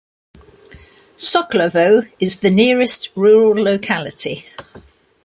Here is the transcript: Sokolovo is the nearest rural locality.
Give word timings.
Sokolovo 1.15 2.09
is 2.19 2.39
the 2.39 2.49
nearest 2.49 3.15
rural 3.15 3.53
locality. 3.65 4.47